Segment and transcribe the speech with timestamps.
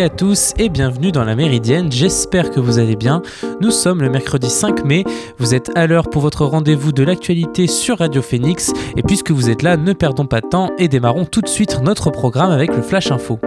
[0.00, 3.20] à tous et bienvenue dans la Méridienne, j'espère que vous allez bien.
[3.60, 5.04] Nous sommes le mercredi 5 mai,
[5.38, 9.50] vous êtes à l'heure pour votre rendez-vous de l'actualité sur Radio Phoenix et puisque vous
[9.50, 12.74] êtes là, ne perdons pas de temps et démarrons tout de suite notre programme avec
[12.74, 13.38] le Flash Info.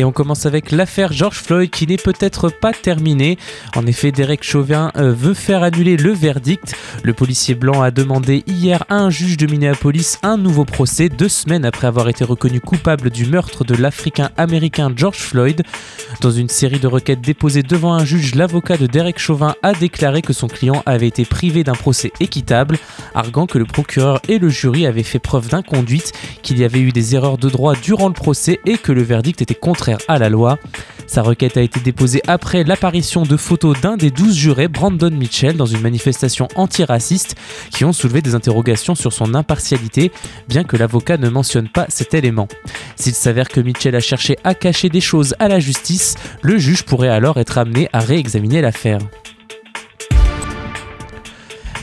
[0.00, 3.36] Et on commence avec l'affaire George Floyd qui n'est peut-être pas terminée.
[3.76, 6.74] En effet, Derek Chauvin euh, veut faire annuler le verdict.
[7.02, 11.28] Le policier blanc a demandé hier à un juge de Minneapolis un nouveau procès deux
[11.28, 15.64] semaines après avoir été reconnu coupable du meurtre de l'Africain-Américain George Floyd.
[16.22, 20.22] Dans une série de requêtes déposées devant un juge, l'avocat de Derek Chauvin a déclaré
[20.22, 22.78] que son client avait été privé d'un procès équitable,
[23.14, 26.90] arguant que le procureur et le jury avaient fait preuve d'inconduite, qu'il y avait eu
[26.90, 30.28] des erreurs de droit durant le procès et que le verdict était contraire à la
[30.28, 30.58] loi.
[31.06, 35.56] Sa requête a été déposée après l'apparition de photos d'un des douze jurés, Brandon Mitchell,
[35.56, 37.34] dans une manifestation antiraciste,
[37.70, 40.12] qui ont soulevé des interrogations sur son impartialité,
[40.48, 42.46] bien que l'avocat ne mentionne pas cet élément.
[42.94, 46.84] S'il s'avère que Mitchell a cherché à cacher des choses à la justice, le juge
[46.84, 49.00] pourrait alors être amené à réexaminer l'affaire.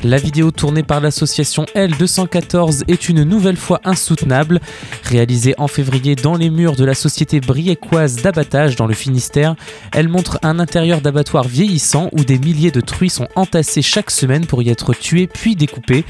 [0.03, 4.61] La vidéo tournée par l'association L214 est une nouvelle fois insoutenable.
[5.03, 9.55] Réalisée en février dans les murs de la société briécoise d'abattage dans le Finistère,
[9.91, 14.45] elle montre un intérieur d'abattoir vieillissant où des milliers de truies sont entassées chaque semaine
[14.45, 16.05] pour y être tuées puis découpées.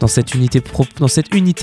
[0.00, 0.60] Dans cette unité,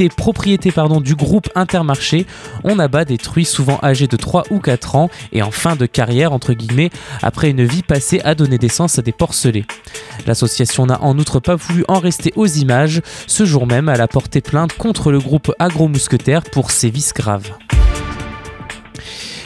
[0.09, 2.27] propriété du groupe Intermarché,
[2.63, 5.87] on abat des truies souvent âgées de 3 ou 4 ans et en fin de
[5.87, 6.33] carrière
[7.21, 9.65] après une vie passée à donner naissance à des porcelets.
[10.27, 11.55] L'association n'a en outre pas
[11.87, 13.01] en rester aux images.
[13.27, 17.51] Ce jour même, elle a porté plainte contre le groupe Agro-Mousquetaire pour sévices graves.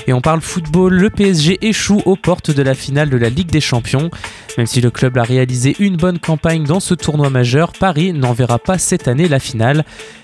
[0.08, 3.52] Et on parle football, le PSG échoue aux portes de la finale de la Ligue
[3.52, 4.10] des Champions.
[4.58, 8.32] Même si le club a réalisé une bonne campagne dans ce tournoi majeur, Paris n'en
[8.32, 9.84] verra pas cette année la finale.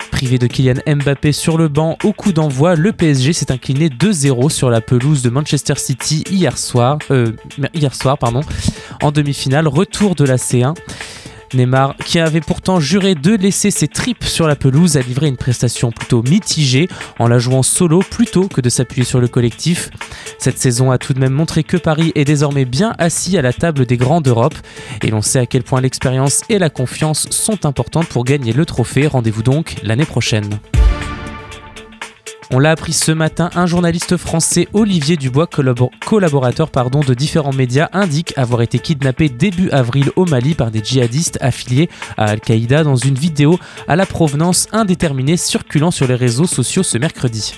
[0.10, 4.50] Privé de Kylian Mbappé sur le banc au coup d'envoi, le PSG s'est incliné 2-0
[4.50, 7.32] sur la pelouse de Manchester City hier soir, euh,
[7.74, 8.18] hier soir
[9.02, 10.76] en demi-finale, retour de la C1.
[11.54, 15.38] Neymar, qui avait pourtant juré de laisser ses tripes sur la pelouse, a livré une
[15.38, 16.88] prestation plutôt mitigée
[17.20, 19.90] en la jouant solo plutôt que de s'appuyer sur le collectif.
[20.38, 23.54] Cette saison a tout de même montré que Paris est désormais bien assis à la
[23.54, 24.56] table des grands d'Europe
[25.02, 28.66] et l'on sait à quel point l'expérience et la confiance sont importantes pour gagner le
[28.66, 29.08] trophée.
[29.08, 30.60] Rendez-vous donc l'année prochaine.
[32.52, 37.90] On l'a appris ce matin, un journaliste français, Olivier Dubois, collaborateur pardon, de différents médias,
[37.94, 42.96] indique avoir été kidnappé début avril au Mali par des djihadistes affiliés à Al-Qaïda dans
[42.96, 47.54] une vidéo à la provenance indéterminée circulant sur les réseaux sociaux ce mercredi.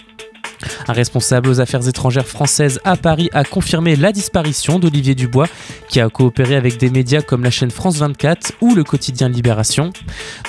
[0.87, 5.47] Un responsable aux affaires étrangères françaises à Paris a confirmé la disparition d'Olivier Dubois,
[5.89, 9.91] qui a coopéré avec des médias comme la chaîne France 24 ou le quotidien Libération.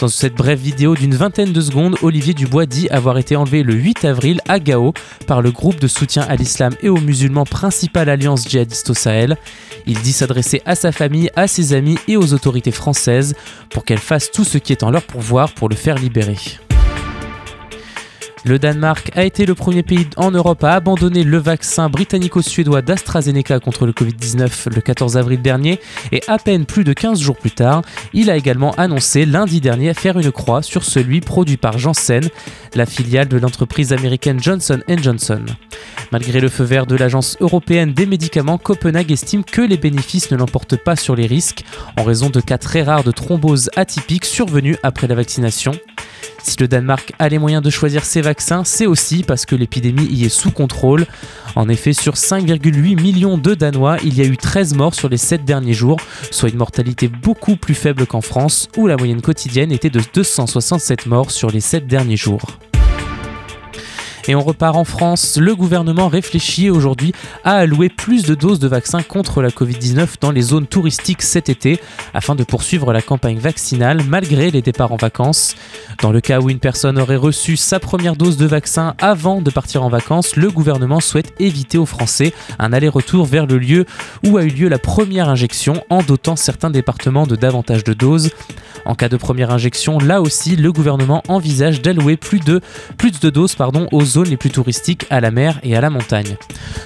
[0.00, 3.74] Dans cette brève vidéo d'une vingtaine de secondes, Olivier Dubois dit avoir été enlevé le
[3.74, 4.92] 8 avril à Gao
[5.26, 9.36] par le groupe de soutien à l'islam et aux musulmans principale alliance djihadiste au Sahel.
[9.86, 13.34] Il dit s'adresser à sa famille, à ses amis et aux autorités françaises
[13.70, 16.36] pour qu'elles fassent tout ce qui est en leur pouvoir pour le faire libérer.
[18.46, 23.58] Le Danemark a été le premier pays en Europe à abandonner le vaccin britannico-suédois d'AstraZeneca
[23.58, 25.80] contre le Covid-19 le 14 avril dernier
[26.12, 29.94] et à peine plus de 15 jours plus tard, il a également annoncé lundi dernier
[29.94, 32.22] faire une croix sur celui produit par Janssen,
[32.76, 35.44] la filiale de l'entreprise américaine Johnson Johnson.
[36.12, 40.36] Malgré le feu vert de l'Agence européenne des médicaments, Copenhague estime que les bénéfices ne
[40.36, 41.64] l'emportent pas sur les risques
[41.98, 45.72] en raison de cas très rares de thrombose atypique survenus après la vaccination.
[46.46, 50.06] Si le Danemark a les moyens de choisir ses vaccins, c'est aussi parce que l'épidémie
[50.06, 51.04] y est sous contrôle.
[51.56, 55.16] En effet, sur 5,8 millions de Danois, il y a eu 13 morts sur les
[55.16, 55.98] 7 derniers jours,
[56.30, 61.06] soit une mortalité beaucoup plus faible qu'en France, où la moyenne quotidienne était de 267
[61.06, 62.46] morts sur les 7 derniers jours.
[64.28, 65.38] Et on repart en France.
[65.40, 67.12] Le gouvernement réfléchit aujourd'hui
[67.44, 71.48] à allouer plus de doses de vaccins contre la Covid-19 dans les zones touristiques cet
[71.48, 71.80] été
[72.12, 75.54] afin de poursuivre la campagne vaccinale malgré les départs en vacances.
[76.02, 79.50] Dans le cas où une personne aurait reçu sa première dose de vaccin avant de
[79.50, 83.86] partir en vacances, le gouvernement souhaite éviter aux Français un aller-retour vers le lieu
[84.24, 88.30] où a eu lieu la première injection en dotant certains départements de davantage de doses.
[88.84, 92.60] En cas de première injection, là aussi, le gouvernement envisage d'allouer plus de,
[92.96, 95.90] plus de doses pardon, aux zones les plus touristiques, à la mer et à la
[95.90, 96.38] montagne.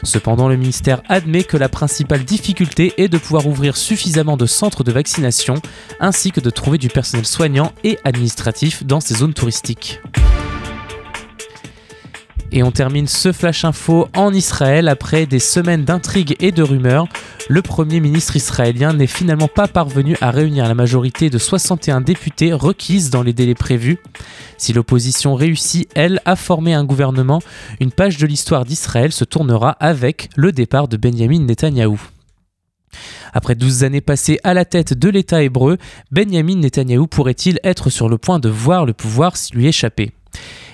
[0.02, 4.82] Cependant, le ministère admet que la principale difficulté est de pouvoir ouvrir suffisamment de centres
[4.82, 5.54] de vaccination,
[6.00, 10.00] ainsi que de trouver du personnel soignant et administratif dans ces zones touristiques.
[12.52, 17.06] Et on termine ce flash info en Israël après des semaines d'intrigues et de rumeurs.
[17.48, 22.52] Le Premier ministre israélien n'est finalement pas parvenu à réunir la majorité de 61 députés
[22.52, 23.98] requises dans les délais prévus.
[24.58, 27.40] Si l'opposition réussit, elle, à former un gouvernement,
[27.78, 32.00] une page de l'histoire d'Israël se tournera avec le départ de Benjamin Netanyahou.
[33.32, 35.78] Après 12 années passées à la tête de l'État hébreu,
[36.10, 40.10] Benjamin Netanyahou pourrait-il être sur le point de voir le pouvoir lui échapper?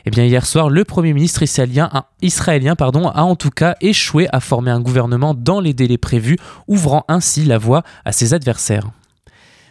[0.07, 4.71] Eh bien, hier soir, le Premier ministre israélien, a en tout cas échoué à former
[4.71, 6.39] un gouvernement dans les délais prévus,
[6.69, 8.89] ouvrant ainsi la voie à ses adversaires.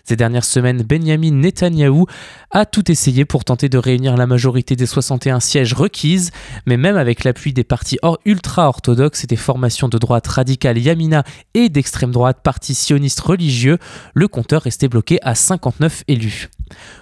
[0.04, 2.06] Ces dernières semaines, Benjamin Netanyahou
[2.52, 6.32] a tout essayé pour tenter de réunir la majorité des 61 sièges requises,
[6.68, 11.24] mais même avec l'appui des partis ultra-orthodoxes et des formations de droite radicale Yamina
[11.54, 13.80] et d'extrême droite partis sionistes religieux,
[14.14, 16.50] le compteur restait bloqué à 59 élus.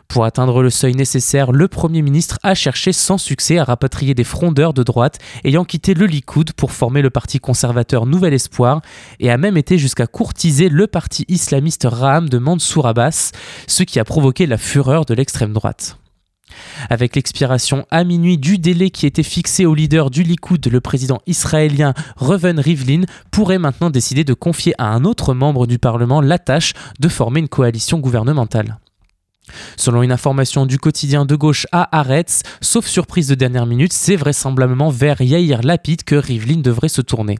[0.08, 4.24] Pour atteindre le seuil nécessaire, le Premier ministre a cherché sans succès à rapatrier des
[4.24, 8.82] frondeurs de droite ayant quitté le Likoud pour former le parti conservateur Nouvel Espoir
[9.20, 13.32] et a même été jusqu'à courtiser le parti islamiste Raham de Mansour Abbas,
[13.68, 15.98] ce qui a provoqué la fureur de l'extrême droite.
[16.90, 21.20] Avec l'expiration à minuit du délai qui était fixé au leader du Likoud, le président
[21.26, 26.40] israélien Reuven Rivlin pourrait maintenant décider de confier à un autre membre du Parlement la
[26.40, 28.78] tâche de former une coalition gouvernementale.
[29.78, 34.16] Selon une information du quotidien de gauche à Haaretz, sauf surprise de dernière minute, c'est
[34.16, 37.38] vraisemblablement vers Yair Lapid que Rivlin devrait se tourner.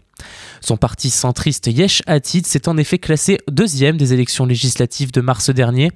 [0.62, 5.50] Son parti centriste Yesh Atid s'est en effet classé deuxième des élections législatives de mars
[5.50, 5.92] dernier.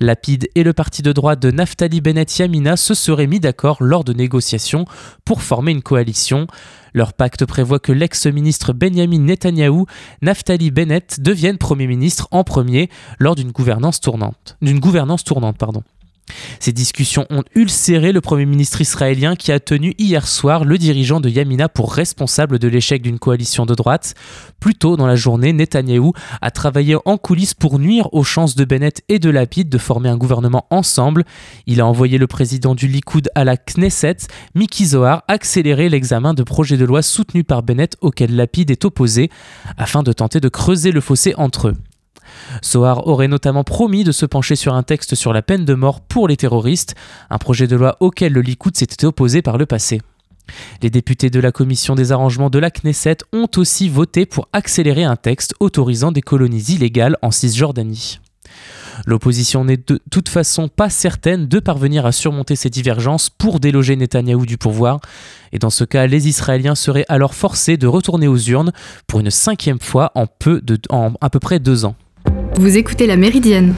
[0.00, 4.04] Lapid et le parti de droite de Naftali Bennett Yamina se seraient mis d'accord lors
[4.04, 4.84] de négociations
[5.24, 6.46] pour former une coalition.
[6.94, 9.86] Leur pacte prévoit que l'ex-ministre Benjamin Netanyahou,
[10.20, 14.56] Naftali Bennett, devienne Premier ministre en premier lors d'une gouvernance tournante.
[14.60, 15.82] D'une gouvernance tournante, pardon.
[16.60, 21.20] Ces discussions ont ulcéré le Premier ministre israélien qui a tenu hier soir le dirigeant
[21.20, 24.14] de Yamina pour responsable de l'échec d'une coalition de droite.
[24.60, 28.64] Plus tôt dans la journée, Netanyahou a travaillé en coulisses pour nuire aux chances de
[28.64, 31.24] Bennett et de Lapid de former un gouvernement ensemble.
[31.66, 34.18] Il a envoyé le président du Likoud à la Knesset,
[34.54, 39.30] Miki Zohar, accélérer l'examen de projets de loi soutenus par Bennett auxquels Lapid est opposé,
[39.76, 41.76] afin de tenter de creuser le fossé entre eux.
[42.60, 46.00] Sohar aurait notamment promis de se pencher sur un texte sur la peine de mort
[46.00, 46.94] pour les terroristes,
[47.30, 50.00] un projet de loi auquel le Likoud s'était opposé par le passé.
[50.82, 55.04] Les députés de la commission des arrangements de la Knesset ont aussi voté pour accélérer
[55.04, 58.20] un texte autorisant des colonies illégales en Cisjordanie.
[59.06, 63.96] L'opposition n'est de toute façon pas certaine de parvenir à surmonter ces divergences pour déloger
[63.96, 65.00] Netanyahou du pouvoir,
[65.52, 68.72] et dans ce cas, les Israéliens seraient alors forcés de retourner aux urnes
[69.06, 71.96] pour une cinquième fois en, peu en à peu près deux ans.
[72.56, 73.74] Vous écoutez La Méridienne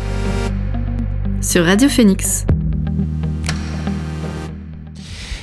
[1.41, 2.44] sur Radio Phoenix.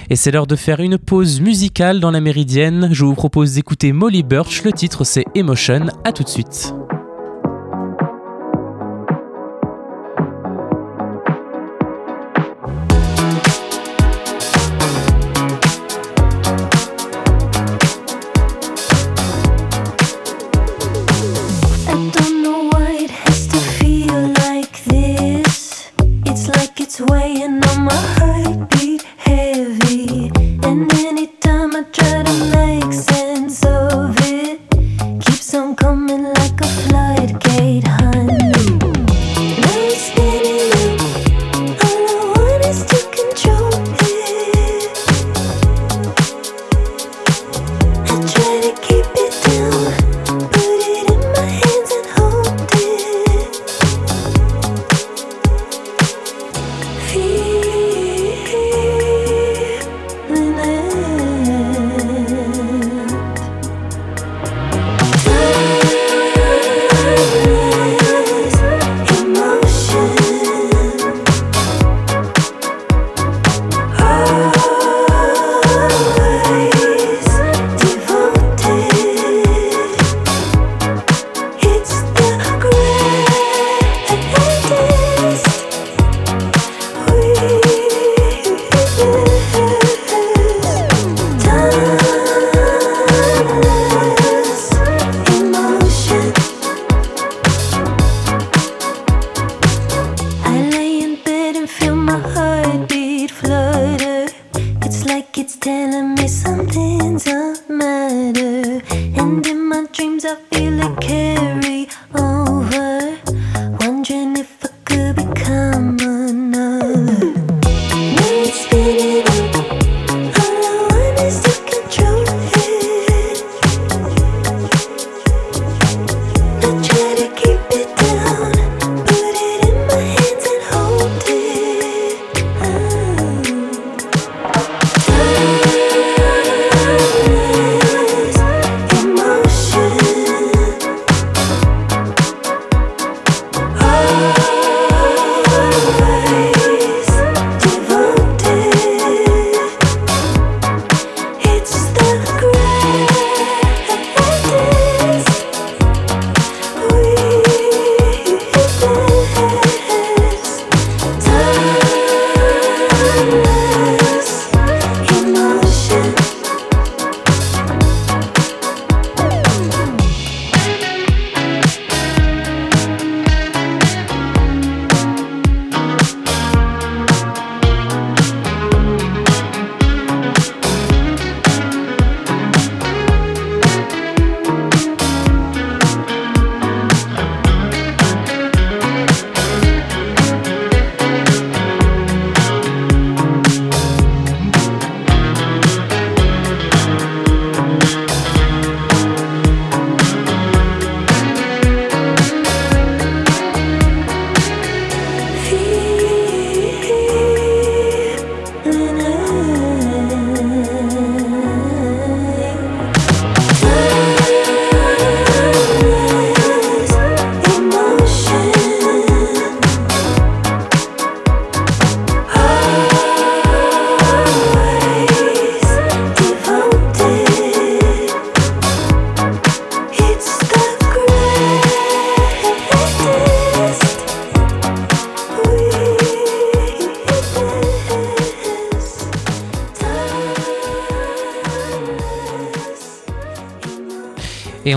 [0.09, 2.89] Et c'est l'heure de faire une pause musicale dans La Méridienne.
[2.91, 4.63] Je vous propose d'écouter Molly Birch.
[4.63, 5.87] Le titre c'est Emotion.
[6.03, 6.73] A tout de suite.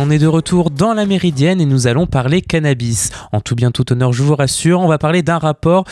[0.05, 3.11] On est de retour dans la Méridienne et nous allons parler cannabis.
[3.33, 5.85] En tout bien tout honneur, je vous rassure, on va parler d'un rapport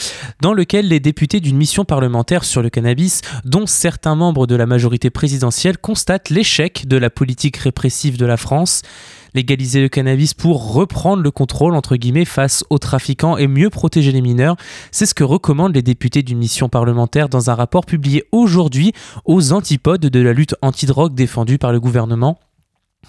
[0.42, 4.66] dans lequel les députés d'une mission parlementaire sur le cannabis, dont certains membres de la
[4.66, 8.83] majorité présidentielle, constatent l'échec de la politique répressive de la France
[9.33, 14.12] légaliser le cannabis pour reprendre le contrôle entre guillemets face aux trafiquants et mieux protéger
[14.12, 14.57] les mineurs.
[14.90, 18.92] C'est ce que recommandent les députés d'une mission parlementaire dans un rapport publié aujourd'hui
[19.25, 22.38] aux antipodes de la lutte antidrogue défendue par le gouvernement.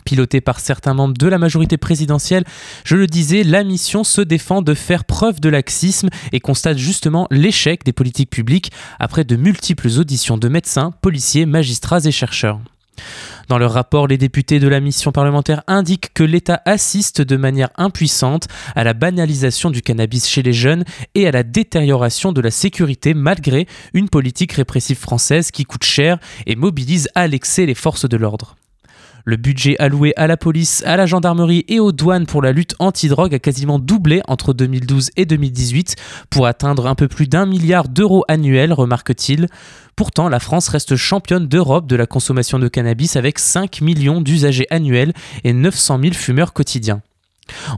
[0.06, 2.44] Piloté par certains membres de la majorité présidentielle,
[2.84, 7.28] je le disais, la mission se défend de faire preuve de laxisme et constate justement
[7.32, 12.60] l'échec des politiques publiques après de multiples auditions de médecins, policiers, magistrats et chercheurs.
[13.48, 17.70] Dans leur rapport, les députés de la mission parlementaire indiquent que l'État assiste de manière
[17.76, 20.86] impuissante à la banalisation du cannabis chez les jeunes
[21.16, 26.20] et à la détérioration de la sécurité malgré une politique répressive française qui coûte cher
[26.46, 28.56] et mobilise à l'excès les forces de l'ordre.
[29.26, 32.76] Le budget alloué à la police, à la gendarmerie et aux douanes pour la lutte
[32.80, 35.96] anti-drogue a quasiment doublé entre 2012 et 2018
[36.30, 39.48] pour atteindre un peu plus d'un milliard d'euros annuels, remarque-t-il.
[39.96, 44.68] Pourtant, la France reste championne d'Europe de la consommation de cannabis avec 5 millions d'usagers
[44.70, 45.14] annuels
[45.46, 47.02] et 900 000 fumeurs quotidiens.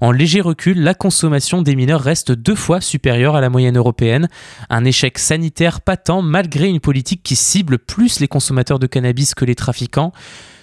[0.01, 4.29] En léger recul, la consommation des mineurs reste deux fois supérieure à la moyenne européenne,
[4.71, 9.45] un échec sanitaire patent malgré une politique qui cible plus les consommateurs de cannabis que
[9.45, 10.11] les trafiquants.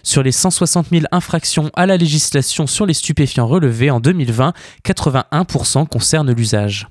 [0.03, 4.53] Sur les 160 000 infractions à la législation sur les stupéfiants relevées en 2020,
[4.85, 6.89] 81% concernent l'usage.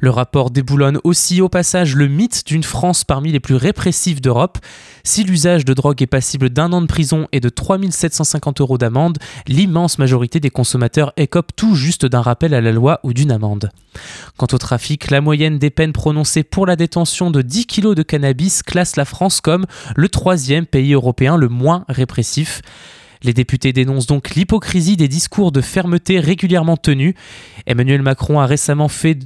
[0.00, 4.58] Le rapport déboulonne aussi au passage le mythe d'une France parmi les plus répressives d'Europe.
[5.04, 9.18] Si l'usage de drogue est passible d'un an de prison et de 3750 euros d'amende,
[9.46, 13.70] l'immense majorité des consommateurs écopent tout juste d'un rappel à la loi ou d'une amende.
[14.36, 18.02] Quant au trafic, la moyenne des peines prononcées pour la détention de 10 kg de
[18.02, 22.62] cannabis classe la France comme le troisième pays européen le moins répressif.
[23.22, 27.14] Les députés dénoncent donc l'hypocrisie des discours de fermeté régulièrement tenus.
[27.66, 29.18] Emmanuel Macron a récemment fait,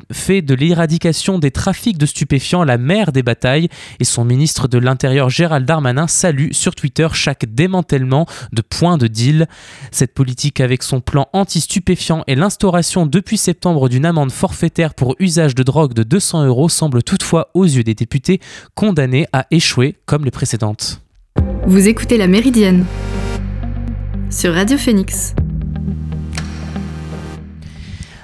[0.43, 3.69] de l'éradication des trafics de stupéfiants la mère des batailles
[4.01, 9.07] et son ministre de l'Intérieur Gérald Darmanin salue sur Twitter chaque démantèlement de points de
[9.07, 9.47] deal.
[9.93, 15.55] Cette politique avec son plan anti-stupéfiant et l'instauration depuis septembre d'une amende forfaitaire pour usage
[15.55, 18.41] de drogue de 200 euros semble toutefois aux yeux des députés
[18.75, 21.01] condamnés à échouer comme les précédentes.
[21.67, 22.85] Vous écoutez la Méridienne
[24.35, 25.33] sur Radio Phoenix.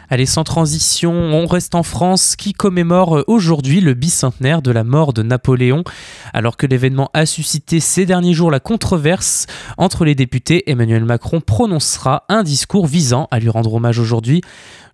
[0.08, 5.12] Allez, sans transition, on reste en France qui commémore aujourd'hui le bicentenaire de la mort
[5.12, 5.84] de Napoléon?
[6.32, 9.46] Alors que l'événement a suscité ces derniers jours la controverse
[9.78, 14.40] entre les députés, Emmanuel Macron prononcera un discours visant à lui rendre hommage aujourd'hui.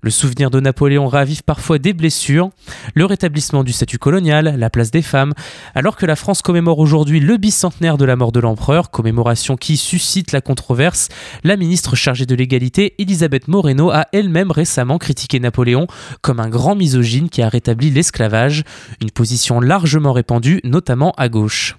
[0.03, 2.51] Le souvenir de Napoléon ravive parfois des blessures,
[2.95, 5.33] le rétablissement du statut colonial, la place des femmes,
[5.75, 9.77] alors que la France commémore aujourd'hui le bicentenaire de la mort de l'empereur, commémoration qui
[9.77, 11.09] suscite la controverse,
[11.45, 15.87] la ministre chargée de l'égalité, Elisabeth Moreno, a elle-même récemment critiqué Napoléon
[16.21, 18.65] comme un grand misogyne qui a rétabli l'esclavage,
[19.01, 21.77] une position largement répandue, notamment à gauche.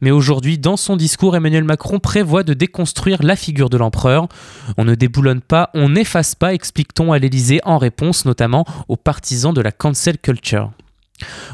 [0.00, 4.28] Mais aujourd'hui, dans son discours, Emmanuel Macron prévoit de déconstruire la figure de l'empereur.
[4.76, 9.54] On ne déboulonne pas, on n'efface pas, explique-t-on à l'Élysée en réponse notamment aux partisans
[9.54, 10.72] de la cancel culture.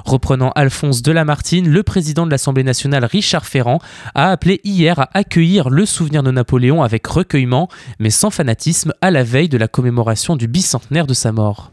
[0.05, 3.81] Reprenant Alphonse de Lamartine, le président de l'Assemblée nationale Richard Ferrand
[4.15, 9.11] a appelé hier à accueillir le souvenir de Napoléon avec recueillement, mais sans fanatisme, à
[9.11, 11.73] la veille de la commémoration du bicentenaire de sa mort.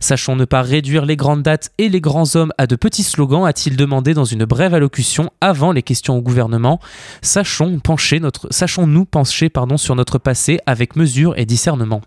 [0.00, 3.46] Sachons ne pas réduire les grandes dates et les grands hommes à de petits slogans,
[3.46, 6.80] a-t-il demandé dans une brève allocution avant les questions au gouvernement.
[7.22, 12.02] Sachons-nous pencher pardon, sur notre passé avec mesure et discernement.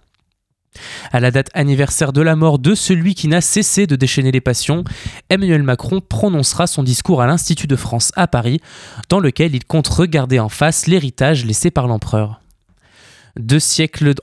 [1.11, 4.41] À la date anniversaire de la mort de celui qui n'a cessé de déchaîner les
[4.41, 4.83] passions,
[5.29, 8.59] Emmanuel Macron prononcera son discours à l'Institut de France à Paris,
[9.09, 12.41] dans lequel il compte regarder en face l'héritage laissé par l'empereur.
[13.37, 14.13] Deux siècles,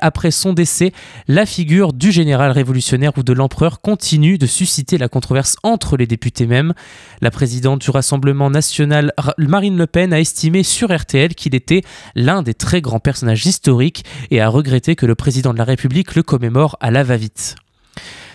[0.00, 0.92] après son décès,
[1.26, 6.06] la figure du général révolutionnaire ou de l'empereur continue de susciter la controverse entre les
[6.06, 6.72] députés même.
[7.20, 11.82] La présidente du Rassemblement national, Marine Le Pen, a estimé sur RTL qu'il était
[12.14, 16.14] l'un des très grands personnages historiques et a regretté que le président de la République
[16.14, 17.56] le commémore à la va-vite.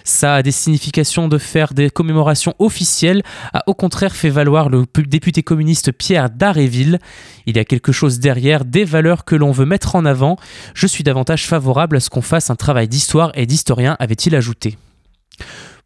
[0.07, 3.23] Ça a des significations de faire des commémorations officielles,
[3.53, 6.99] a au contraire fait valoir le député communiste Pierre Daréville.
[7.45, 10.37] Il y a quelque chose derrière, des valeurs que l'on veut mettre en avant.
[10.73, 14.77] Je suis davantage favorable à ce qu'on fasse un travail d'histoire et d'historien, avait-il ajouté.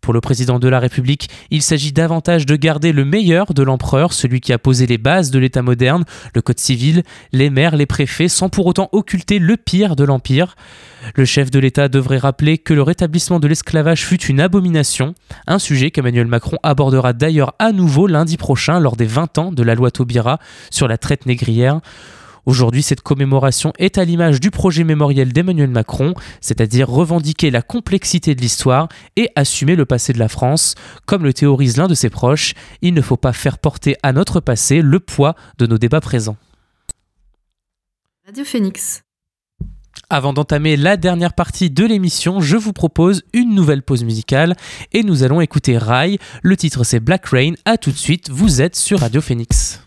[0.01, 4.13] Pour le président de la République, il s'agit davantage de garder le meilleur de l'empereur,
[4.13, 7.85] celui qui a posé les bases de l'État moderne, le Code civil, les maires, les
[7.85, 10.55] préfets, sans pour autant occulter le pire de l'Empire.
[11.15, 15.13] Le chef de l'État devrait rappeler que le rétablissement de l'esclavage fut une abomination,
[15.45, 19.61] un sujet qu'Emmanuel Macron abordera d'ailleurs à nouveau lundi prochain lors des 20 ans de
[19.61, 20.39] la loi Taubira
[20.71, 21.79] sur la traite négrière.
[22.45, 28.35] Aujourd'hui, cette commémoration est à l'image du projet mémoriel d'Emmanuel Macron, c'est-à-dire revendiquer la complexité
[28.35, 30.75] de l'histoire et assumer le passé de la France.
[31.05, 34.39] Comme le théorise l'un de ses proches, il ne faut pas faire porter à notre
[34.39, 36.37] passé le poids de nos débats présents.
[38.25, 39.03] Radio Phoenix.
[40.09, 44.55] Avant d'entamer la dernière partie de l'émission, je vous propose une nouvelle pause musicale
[44.91, 46.19] et nous allons écouter Rai.
[46.41, 47.53] Le titre c'est Black Rain.
[47.65, 49.81] A tout de suite, vous êtes sur Radio Phoenix.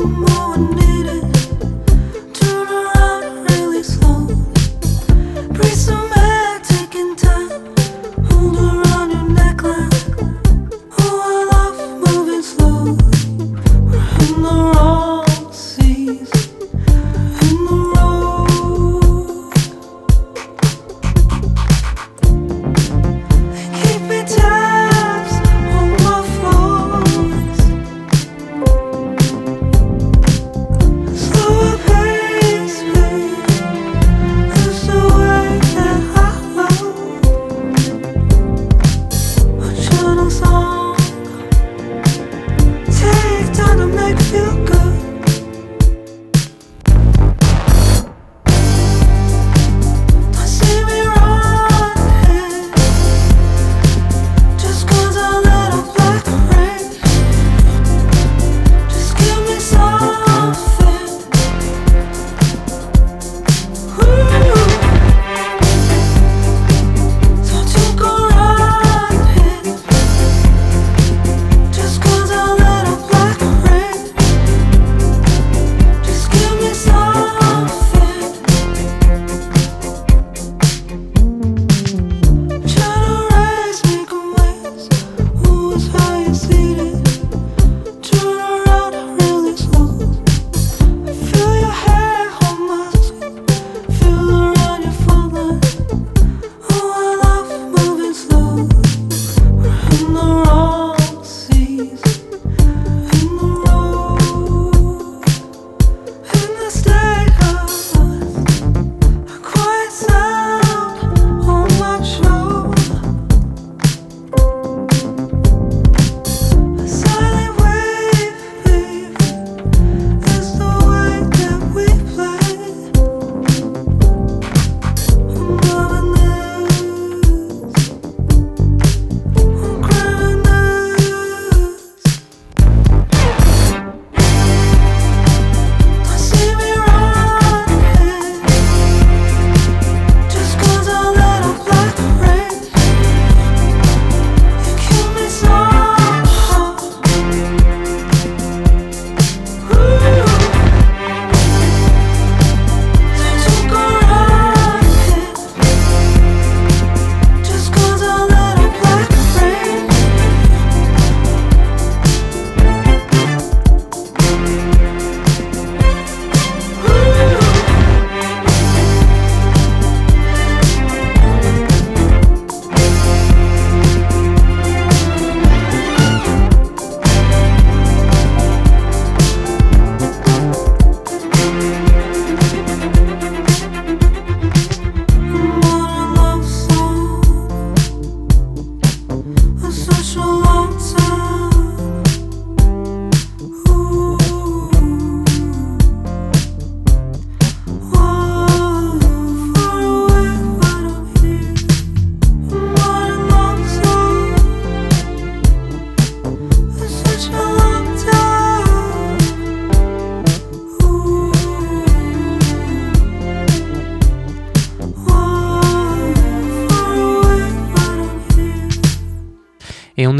[0.00, 0.37] On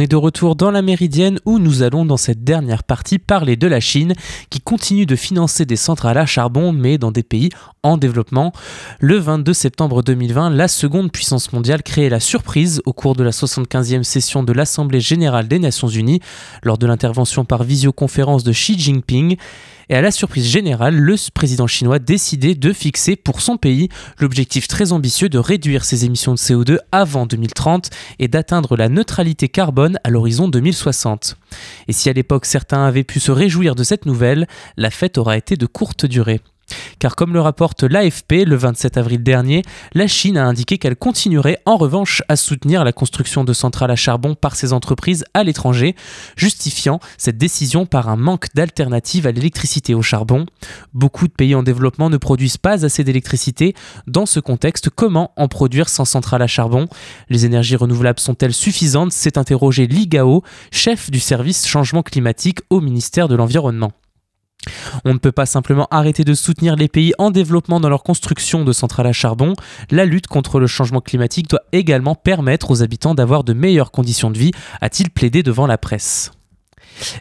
[0.09, 3.79] de retour dans la Méridienne où nous allons dans cette dernière partie parler de la
[3.79, 4.15] Chine
[4.51, 7.51] qui continue de financer des centrales à charbon mais dans des pays
[7.83, 8.53] en développement.
[9.01, 13.31] Le 22 septembre 2020, la seconde puissance mondiale créait la surprise au cours de la
[13.31, 16.21] 75e session de l'Assemblée générale des Nations Unies
[16.63, 19.37] lors de l'intervention par visioconférence de Xi Jinping.
[19.91, 24.69] Et à la surprise générale, le président chinois décidait de fixer pour son pays l'objectif
[24.69, 29.98] très ambitieux de réduire ses émissions de CO2 avant 2030 et d'atteindre la neutralité carbone
[30.05, 31.37] à l'horizon 2060.
[31.89, 35.37] Et si à l'époque certains avaient pu se réjouir de cette nouvelle, la fête aura
[35.37, 36.41] été de courte durée.
[36.99, 39.63] Car comme le rapporte l'AFP le 27 avril dernier,
[39.95, 43.97] la Chine a indiqué qu'elle continuerait en revanche à soutenir la construction de centrales à
[43.97, 45.95] charbon par ses entreprises à l'étranger,
[46.37, 50.47] justifiant cette décision par un manque d'alternatives à l'électricité au charbon.
[50.93, 53.75] Beaucoup de pays en développement ne produisent pas assez d'électricité.
[54.07, 56.87] Dans ce contexte, comment en produire sans centrales à charbon?
[57.29, 59.13] Les énergies renouvelables sont-elles suffisantes?
[59.13, 63.93] S'est interrogé Ligao, chef du service changement climatique au ministère de l'Environnement.
[65.05, 68.65] On ne peut pas simplement arrêter de soutenir les pays en développement dans leur construction
[68.65, 69.55] de centrales à charbon.
[69.91, 74.31] La lutte contre le changement climatique doit également permettre aux habitants d'avoir de meilleures conditions
[74.31, 76.33] de vie, a-t-il plaidé devant la presse.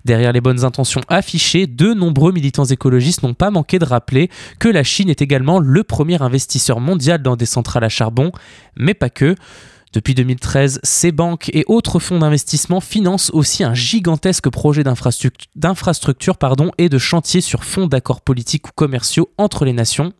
[0.05, 4.69] Derrière les bonnes intentions affichées, de nombreux militants écologistes n'ont pas manqué de rappeler que
[4.69, 8.31] la Chine est également le premier investisseur mondial dans des centrales à charbon,
[8.75, 9.35] mais pas que.
[9.93, 16.35] Depuis 2013, ces banques et autres fonds d'investissement financent aussi un gigantesque projet d'infrastructure
[16.77, 20.11] et de chantier sur fond d'accords politiques ou commerciaux entre les nations.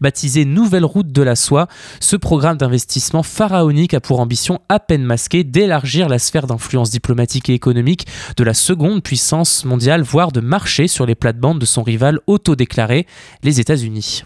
[0.00, 1.66] Baptisé Nouvelle Route de la Soie,
[1.98, 7.50] ce programme d'investissement pharaonique a pour ambition à peine masquée d'élargir la sphère d'influence diplomatique
[7.50, 11.82] et économique de la seconde puissance mondiale, voire de marcher sur les plates-bandes de son
[11.82, 13.06] rival autodéclaré,
[13.42, 14.24] les États-Unis.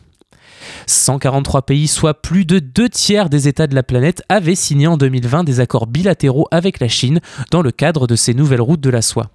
[0.87, 4.97] 143 pays, soit plus de deux tiers des États de la planète, avaient signé en
[4.97, 8.91] 2020 des accords bilatéraux avec la Chine dans le cadre de ces nouvelles routes de
[8.91, 9.31] la soie.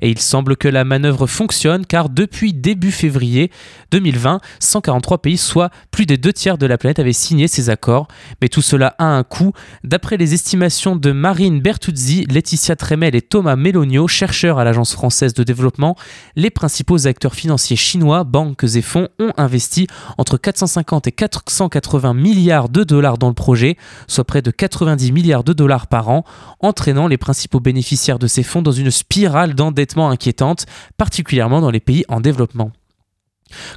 [0.00, 3.50] Et il semble que la manœuvre fonctionne car depuis début février
[3.90, 8.08] 2020, 143 pays, soit plus des deux tiers de la planète, avaient signé ces accords.
[8.42, 9.52] Mais tout cela a un coût.
[9.84, 15.34] D'après les estimations de Marine Bertuzzi, Laetitia Tremel et Thomas Melonio, chercheurs à l'Agence française
[15.34, 15.96] de développement,
[16.36, 19.86] les principaux acteurs financiers chinois, banques et fonds, ont investi
[20.18, 23.76] entre 450 et 480 milliards de dollars dans le projet,
[24.06, 26.24] soit près de 90 milliards de dollars par an,
[26.60, 30.66] entraînant les principaux bénéficiaires de ces fonds dans une spirale d'endettement inquiétante,
[30.96, 32.70] particulièrement dans les pays en développement.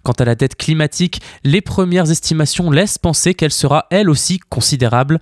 [0.04, 5.20] Quant à la dette climatique, les premières estimations laissent penser qu'elle sera elle aussi considérable.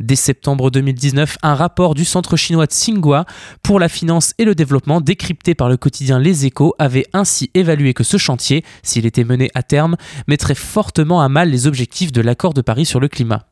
[0.00, 3.26] Dès septembre 2019, un rapport du centre chinois Tsinghua
[3.62, 7.92] pour la finance et le développement, décrypté par le quotidien Les Échos, avait ainsi évalué
[7.92, 9.96] que ce chantier, s'il était mené à terme,
[10.26, 13.49] mettrait fortement à mal les objectifs de l'accord de Paris sur le climat.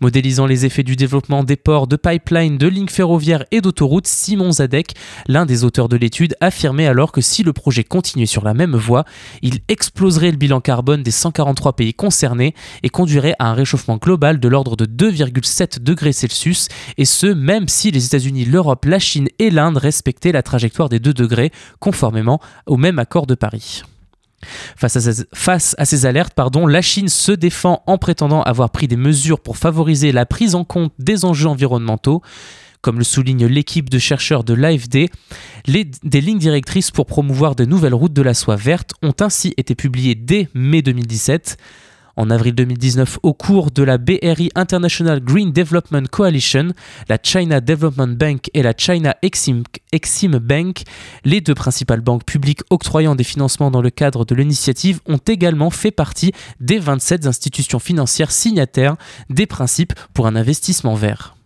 [0.00, 4.52] Modélisant les effets du développement des ports, de pipelines, de lignes ferroviaires et d'autoroutes, Simon
[4.52, 4.94] Zadek,
[5.28, 8.76] l'un des auteurs de l'étude, affirmait alors que si le projet continuait sur la même
[8.76, 9.04] voie,
[9.42, 14.40] il exploserait le bilan carbone des 143 pays concernés et conduirait à un réchauffement global
[14.40, 19.28] de l'ordre de 2,7 degrés Celsius, et ce même si les États-Unis, l'Europe, la Chine
[19.38, 23.82] et l'Inde respectaient la trajectoire des 2 degrés, conformément au même accord de Paris.
[24.76, 26.32] Face à, ces, alertes,
[26.68, 30.64] la Chine se défend en prétendant avoir pris des mesures pour favoriser la prise en
[30.64, 32.22] compte des enjeux environnementaux.
[32.82, 35.10] Comme le souligne l'équipe de chercheurs de l'AFD,
[35.66, 39.74] des lignes directrices pour promouvoir de nouvelles routes de la soie verte ont ainsi été
[39.74, 41.58] publiées dès mai 2017.
[42.16, 46.68] En avril 2019, au cours de la BRI International Green Development Coalition,
[47.08, 49.62] la China Development Bank et la China Exim,
[50.38, 50.82] Bank,
[51.24, 55.70] les deux principales banques publiques octroyant des financements dans le cadre de l'initiative, ont également
[55.70, 58.96] fait partie des 27 institutions financières signataires
[59.28, 61.36] des principes pour un investissement vert.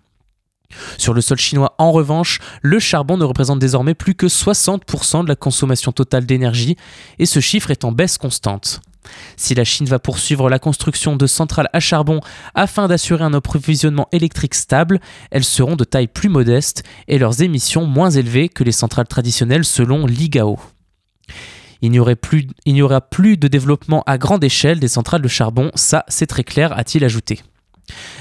[0.98, 5.28] Sur le sol chinois, en revanche, le charbon ne représente désormais plus que 60% de
[5.28, 6.76] la consommation totale d'énergie,
[7.18, 8.80] et ce chiffre est en baisse constante.
[9.36, 12.20] Si la Chine va poursuivre la construction de centrales à charbon
[12.54, 17.86] afin d'assurer un approvisionnement électrique stable, elles seront de taille plus modeste et leurs émissions
[17.86, 20.58] moins élevées que les centrales traditionnelles selon l'IGAO.
[21.82, 26.26] Il n'y, aura plus de développement à grande échelle des centrales de charbon, ça c'est
[26.26, 27.40] très clair, a-t-il ajouté.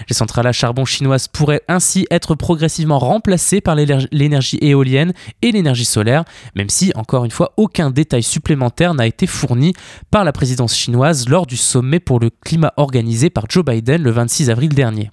[0.09, 5.85] Les centrales à charbon chinoises pourraient ainsi être progressivement remplacées par l'énergie éolienne et l'énergie
[5.85, 6.23] solaire,
[6.55, 9.73] même si, encore une fois, aucun détail supplémentaire n'a été fourni
[10.11, 14.11] par la présidence chinoise lors du sommet pour le climat organisé par Joe Biden le
[14.11, 15.11] 26 avril dernier.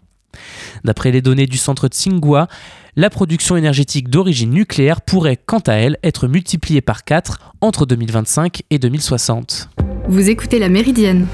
[0.84, 2.48] D'après les données du centre Tsinghua,
[2.96, 8.62] la production énergétique d'origine nucléaire pourrait, quant à elle, être multipliée par 4 entre 2025
[8.70, 9.70] et 2060.
[10.08, 11.26] Vous écoutez La Méridienne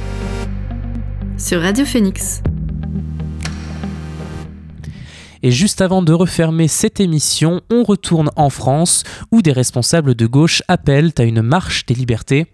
[1.39, 2.43] sur Radio Phoenix.
[5.47, 10.27] Et juste avant de refermer cette émission, on retourne en France où des responsables de
[10.27, 12.47] gauche appellent à une marche des libertés.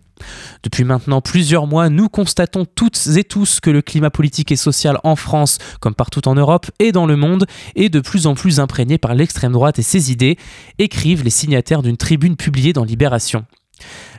[0.62, 4.98] Depuis maintenant plusieurs mois, nous constatons toutes et tous que le climat politique et social
[5.04, 8.60] en France, comme partout en Europe et dans le monde, est de plus en plus
[8.60, 10.36] imprégné par l'extrême droite et ses idées,
[10.78, 13.46] écrivent les signataires d'une tribune publiée dans Libération.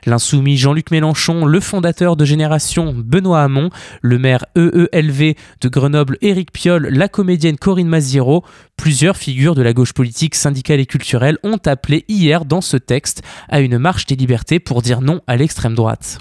[0.05, 3.69] L'insoumis Jean-Luc Mélenchon, le fondateur de Génération Benoît Hamon,
[4.01, 8.43] le maire EELV de Grenoble Éric Piolle, la comédienne Corinne Maziero,
[8.77, 13.23] plusieurs figures de la gauche politique, syndicale et culturelle ont appelé hier dans ce texte
[13.49, 16.19] à une marche des libertés pour dire non à l'extrême droite.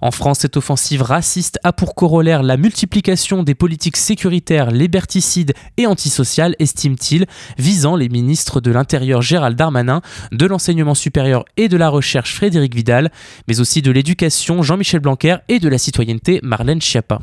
[0.00, 5.86] En France, cette offensive raciste a pour corollaire la multiplication des politiques sécuritaires liberticides et
[5.86, 7.26] antisociales, estime-t-il,
[7.58, 10.02] visant les ministres de l'Intérieur Gérald Darmanin,
[10.32, 13.10] de l'enseignement supérieur et de la recherche Frédéric Vidal,
[13.46, 17.20] mais aussi de l'éducation Jean-Michel Blanquer et de la citoyenneté Marlène Schiappa.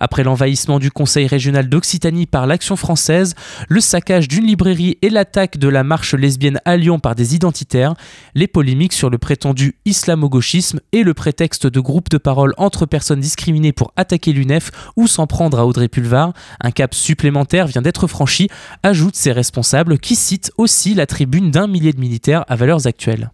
[0.00, 3.34] Après l'envahissement du Conseil régional d'Occitanie par l'Action française,
[3.68, 7.94] le saccage d'une librairie et l'attaque de la marche lesbienne à Lyon par des identitaires,
[8.34, 13.20] les polémiques sur le prétendu islamo-gauchisme et le prétexte de groupes de parole entre personnes
[13.20, 18.06] discriminées pour attaquer l'UNEF ou s'en prendre à Audrey Pulvar, un cap supplémentaire vient d'être
[18.06, 18.48] franchi,
[18.82, 23.30] ajoutent ces responsables qui citent aussi la tribune d'un millier de militaires à valeurs actuelles.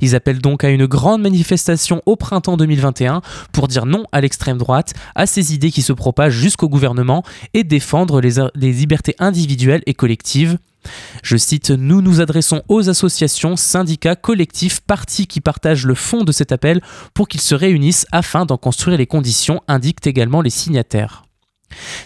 [0.00, 4.58] Ils appellent donc à une grande manifestation au printemps 2021 pour dire non à l'extrême
[4.58, 7.22] droite, à ces idées qui se propagent jusqu'au gouvernement
[7.54, 10.58] et défendre les, libertés individuelles et collectives.
[11.22, 16.32] Je cite, Nous nous adressons aux associations, syndicats, collectifs, partis qui partagent le fond de
[16.32, 16.80] cet appel
[17.14, 21.27] pour qu'ils se réunissent afin d'en construire les conditions, indiquent également les signataires.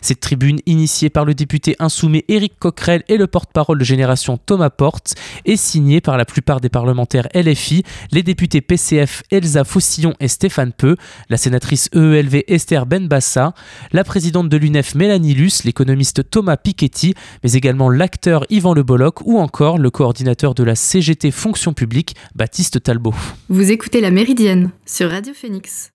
[0.00, 4.70] Cette tribune, initiée par le député insoumis Éric Coquerel et le porte-parole de Génération Thomas
[4.70, 10.28] Porte, est signée par la plupart des parlementaires LFI, les députés PCF Elsa Faucillon et
[10.28, 10.96] Stéphane Peu,
[11.28, 13.54] la sénatrice EELV Esther Benbassa,
[13.92, 19.20] la présidente de l'UNEF Mélanie Luce, l'économiste Thomas Piketty, mais également l'acteur Yvan Le Bolloc
[19.24, 23.14] ou encore le coordinateur de la CGT Fonction publique Baptiste Talbot.
[23.48, 25.92] Vous écoutez La Méridienne sur Radio Phoenix.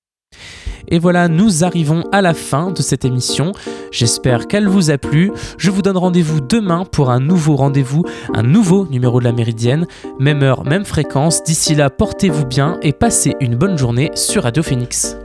[0.90, 3.52] Et voilà, nous arrivons à la fin de cette émission.
[3.92, 5.32] J'espère qu'elle vous a plu.
[5.58, 9.86] Je vous donne rendez-vous demain pour un nouveau rendez-vous, un nouveau numéro de la Méridienne.
[10.20, 11.44] Même heure, même fréquence.
[11.44, 15.18] D'ici là, portez-vous bien et passez une bonne journée sur Radio Phoenix.